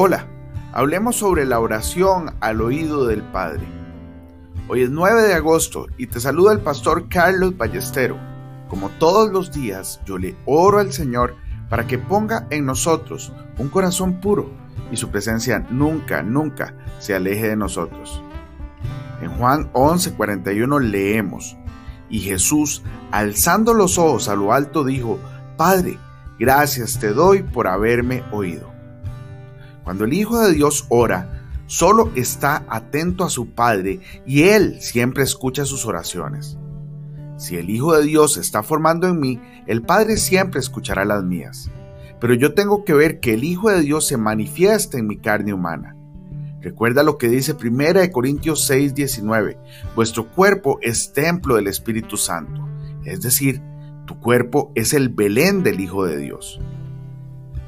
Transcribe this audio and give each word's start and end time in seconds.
Hola, 0.00 0.28
hablemos 0.72 1.16
sobre 1.16 1.44
la 1.44 1.58
oración 1.58 2.32
al 2.38 2.60
oído 2.60 3.08
del 3.08 3.20
Padre. 3.20 3.66
Hoy 4.68 4.82
es 4.82 4.90
9 4.90 5.22
de 5.22 5.34
agosto 5.34 5.88
y 5.96 6.06
te 6.06 6.20
saluda 6.20 6.52
el 6.52 6.60
pastor 6.60 7.08
Carlos 7.08 7.56
Ballestero. 7.56 8.16
Como 8.68 8.90
todos 8.90 9.32
los 9.32 9.50
días, 9.50 10.00
yo 10.06 10.16
le 10.16 10.36
oro 10.44 10.78
al 10.78 10.92
Señor 10.92 11.34
para 11.68 11.88
que 11.88 11.98
ponga 11.98 12.46
en 12.50 12.64
nosotros 12.64 13.32
un 13.58 13.70
corazón 13.70 14.20
puro 14.20 14.52
y 14.92 14.96
su 14.96 15.10
presencia 15.10 15.66
nunca, 15.68 16.22
nunca 16.22 16.74
se 17.00 17.16
aleje 17.16 17.48
de 17.48 17.56
nosotros. 17.56 18.22
En 19.20 19.30
Juan 19.30 19.68
11:41 19.72 20.78
leemos, 20.78 21.56
y 22.08 22.20
Jesús, 22.20 22.84
alzando 23.10 23.74
los 23.74 23.98
ojos 23.98 24.28
a 24.28 24.36
lo 24.36 24.52
alto, 24.52 24.84
dijo, 24.84 25.18
Padre, 25.56 25.98
gracias 26.38 27.00
te 27.00 27.12
doy 27.12 27.42
por 27.42 27.66
haberme 27.66 28.22
oído. 28.30 28.77
Cuando 29.88 30.04
el 30.04 30.12
Hijo 30.12 30.38
de 30.38 30.52
Dios 30.52 30.84
ora, 30.90 31.46
solo 31.64 32.12
está 32.14 32.66
atento 32.68 33.24
a 33.24 33.30
su 33.30 33.52
Padre 33.52 34.00
y 34.26 34.42
Él 34.42 34.82
siempre 34.82 35.22
escucha 35.22 35.64
sus 35.64 35.86
oraciones. 35.86 36.58
Si 37.38 37.56
el 37.56 37.70
Hijo 37.70 37.96
de 37.96 38.04
Dios 38.04 38.36
está 38.36 38.62
formando 38.62 39.08
en 39.08 39.18
mí, 39.18 39.40
el 39.66 39.80
Padre 39.80 40.18
siempre 40.18 40.60
escuchará 40.60 41.06
las 41.06 41.24
mías. 41.24 41.70
Pero 42.20 42.34
yo 42.34 42.52
tengo 42.52 42.84
que 42.84 42.92
ver 42.92 43.18
que 43.18 43.32
el 43.32 43.44
Hijo 43.44 43.70
de 43.70 43.80
Dios 43.80 44.06
se 44.06 44.18
manifiesta 44.18 44.98
en 44.98 45.06
mi 45.06 45.16
carne 45.16 45.54
humana. 45.54 45.96
Recuerda 46.60 47.02
lo 47.02 47.16
que 47.16 47.30
dice 47.30 47.54
1 47.54 48.12
Corintios 48.12 48.66
6, 48.66 48.94
19. 48.94 49.56
Vuestro 49.96 50.28
cuerpo 50.28 50.78
es 50.82 51.14
templo 51.14 51.56
del 51.56 51.66
Espíritu 51.66 52.18
Santo. 52.18 52.68
Es 53.06 53.22
decir, 53.22 53.62
tu 54.06 54.20
cuerpo 54.20 54.70
es 54.74 54.92
el 54.92 55.08
Belén 55.08 55.62
del 55.62 55.80
Hijo 55.80 56.04
de 56.04 56.18
Dios. 56.18 56.60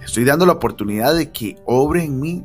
Estoy 0.05 0.25
dando 0.25 0.47
la 0.47 0.53
oportunidad 0.53 1.15
de 1.15 1.31
que 1.31 1.57
obre 1.65 2.05
en 2.05 2.21
mí. 2.21 2.43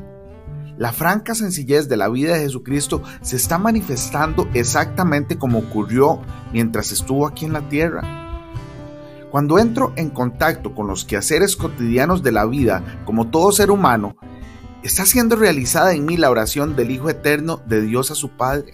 La 0.78 0.92
franca 0.92 1.36
sencillez 1.36 1.88
de 1.88 1.98
la 1.98 2.10
vida 2.10 2.36
de 2.36 2.42
Jesucristo 2.42 3.02
se 3.22 3.38
está 3.38 3.58
manifestando 3.58 4.50
exactamente 4.54 5.38
como 5.38 5.60
ocurrió 5.60 6.22
mientras 6.52 6.92
estuvo 6.92 7.26
aquí 7.26 7.46
en 7.46 7.54
la 7.54 7.70
tierra. 7.70 8.52
Cuando 9.32 9.58
entro 9.58 9.94
en 9.96 10.10
contacto 10.10 10.76
con 10.76 10.88
los 10.88 11.06
quehaceres 11.06 11.56
cotidianos 11.56 12.24
de 12.24 12.32
la 12.32 12.46
vida, 12.46 13.02
como 13.06 13.30
todo 13.30 13.52
ser 13.52 13.72
humano, 13.72 14.18
está 14.84 15.06
siendo 15.06 15.36
realizada 15.36 15.94
en 15.94 16.06
mí 16.06 16.18
la 16.18 16.30
oración 16.30 16.76
del 16.76 16.92
Hijo 16.92 17.10
Eterno 17.10 17.62
de 17.66 17.82
Dios 17.82 18.12
a 18.12 18.16
su 18.16 18.30
Padre. 18.30 18.74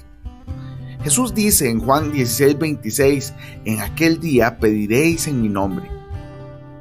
Jesús 1.03 1.33
dice 1.33 1.69
en 1.69 1.79
Juan 1.79 2.11
16, 2.11 2.59
26, 2.59 3.33
en 3.65 3.81
aquel 3.81 4.19
día 4.19 4.59
pediréis 4.59 5.27
en 5.27 5.41
mi 5.41 5.49
nombre. 5.49 5.89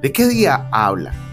¿De 0.03 0.13
qué 0.13 0.27
día 0.27 0.69
habla? 0.73 1.30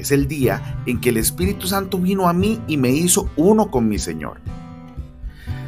Es 0.00 0.12
el 0.12 0.26
día 0.26 0.82
en 0.86 0.98
que 0.98 1.10
el 1.10 1.18
Espíritu 1.18 1.66
Santo 1.66 1.98
vino 1.98 2.26
a 2.26 2.32
mí 2.32 2.58
y 2.66 2.78
me 2.78 2.88
hizo 2.88 3.28
uno 3.36 3.70
con 3.70 3.86
mi 3.86 3.98
Señor. 3.98 4.40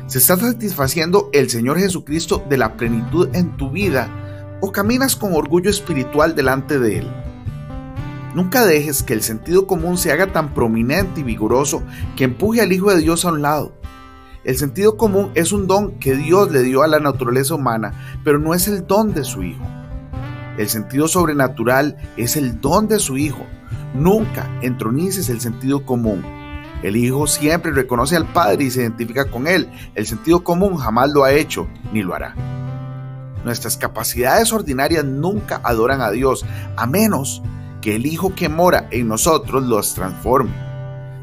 ¿Se 0.07 0.19
está 0.19 0.39
satisfaciendo 0.39 1.29
el 1.35 1.51
Señor 1.51 1.79
Jesucristo 1.79 2.43
de 2.49 2.57
la 2.57 2.79
plenitud 2.79 3.29
en 3.35 3.59
tu 3.59 3.71
vida 3.71 4.09
o 4.63 4.73
caminas 4.73 5.17
con 5.17 5.35
orgullo 5.35 5.69
espiritual 5.69 6.35
delante 6.35 6.79
de 6.79 7.01
Él? 7.01 7.07
Nunca 8.35 8.65
dejes 8.65 9.03
que 9.03 9.13
el 9.13 9.23
sentido 9.23 9.67
común 9.67 9.99
se 9.99 10.11
haga 10.11 10.33
tan 10.33 10.55
prominente 10.55 11.21
y 11.21 11.25
vigoroso 11.25 11.83
que 12.17 12.25
empuje 12.25 12.63
al 12.63 12.73
Hijo 12.73 12.91
de 12.91 13.03
Dios 13.03 13.27
a 13.27 13.33
un 13.33 13.43
lado. 13.43 13.75
El 14.45 14.57
sentido 14.57 14.97
común 14.97 15.31
es 15.35 15.53
un 15.53 15.67
don 15.67 15.99
que 15.99 16.17
Dios 16.17 16.51
le 16.51 16.63
dio 16.63 16.83
a 16.83 16.89
la 16.89 17.01
naturaleza 17.01 17.55
humana, 17.55 18.19
pero 18.25 18.39
no 18.39 18.55
es 18.55 18.67
el 18.67 18.87
don 18.87 19.13
de 19.13 19.25
su 19.25 19.43
Hijo. 19.43 19.65
El 20.57 20.71
sentido 20.71 21.07
sobrenatural 21.07 21.99
es 22.17 22.37
el 22.37 22.63
don 22.63 22.89
de 22.89 22.99
su 22.99 23.19
Hijo. 23.19 23.45
Nunca 23.95 24.49
entronices 24.63 25.29
el 25.29 25.41
sentido 25.41 25.85
común. 25.85 26.25
El 26.83 26.97
Hijo 26.97 27.27
siempre 27.27 27.71
reconoce 27.71 28.17
al 28.17 28.27
Padre 28.27 28.65
y 28.65 28.71
se 28.71 28.81
identifica 28.83 29.31
con 29.31 29.47
Él. 29.47 29.71
El 29.95 30.07
sentido 30.07 30.43
común 30.43 30.77
jamás 30.77 31.11
lo 31.11 31.25
ha 31.25 31.33
hecho 31.33 31.69
ni 31.93 32.03
lo 32.03 32.15
hará. 32.15 32.35
Nuestras 33.45 33.77
capacidades 33.77 34.53
ordinarias 34.53 35.05
nunca 35.05 35.61
adoran 35.65 36.01
a 36.01 36.11
Dios, 36.11 36.45
a 36.77 36.87
menos 36.87 37.43
que 37.81 37.97
el 37.97 38.07
Hijo 38.07 38.35
que 38.35 38.49
mora 38.49 38.89
en 38.91 39.09
nosotros 39.09 39.63
los 39.65 39.95
transforme. 39.95 40.53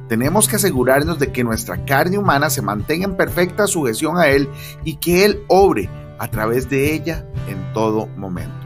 Tenemos 0.08 0.48
que 0.48 0.56
asegurarnos 0.58 1.20
de 1.20 1.32
que 1.32 1.44
nuestra 1.44 1.86
carne 1.86 2.18
humana 2.18 2.50
se 2.50 2.62
mantenga 2.62 3.06
en 3.06 3.16
perfecta 3.16 3.68
sujeción 3.68 4.18
a 4.18 4.28
Él 4.28 4.50
y 4.84 4.96
que 4.96 5.26
Él 5.26 5.44
obre 5.48 5.90
a 6.18 6.28
través 6.30 6.70
de 6.70 6.94
ella 6.94 7.26
en 7.48 7.74
todo 7.74 8.08
momento. 8.18 8.66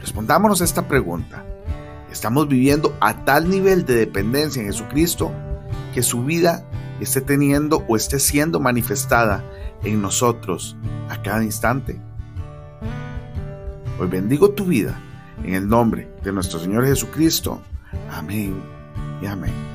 Respondámonos 0.00 0.60
esta 0.60 0.88
pregunta. 0.88 1.44
¿Estamos 2.12 2.46
viviendo 2.46 2.94
a 3.00 3.24
tal 3.24 3.48
nivel 3.48 3.86
de 3.86 3.94
dependencia 3.94 4.60
en 4.60 4.68
Jesucristo 4.68 5.32
que 5.94 6.02
su 6.02 6.24
vida 6.24 6.62
esté 7.00 7.22
teniendo 7.22 7.86
o 7.88 7.96
esté 7.96 8.20
siendo 8.20 8.60
manifestada 8.60 9.42
en 9.82 10.02
nosotros 10.02 10.76
a 11.08 11.22
cada 11.22 11.42
instante? 11.42 11.98
Hoy 13.98 14.08
bendigo 14.08 14.50
tu 14.50 14.66
vida 14.66 15.00
en 15.42 15.54
el 15.54 15.66
nombre 15.66 16.14
de 16.22 16.32
nuestro 16.32 16.58
Señor 16.58 16.84
Jesucristo. 16.84 17.62
Amén 18.10 18.62
y 19.22 19.26
amén. 19.26 19.71